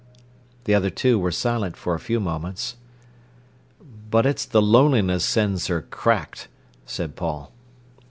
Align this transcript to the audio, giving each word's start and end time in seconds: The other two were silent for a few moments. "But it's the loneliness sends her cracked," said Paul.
The 0.63 0.73
other 0.73 0.89
two 0.89 1.19
were 1.19 1.29
silent 1.29 1.77
for 1.77 1.93
a 1.93 1.99
few 1.99 2.19
moments. 2.19 2.77
"But 4.09 4.25
it's 4.25 4.45
the 4.45 4.59
loneliness 4.59 5.23
sends 5.23 5.67
her 5.67 5.83
cracked," 5.83 6.47
said 6.87 7.15
Paul. 7.15 7.51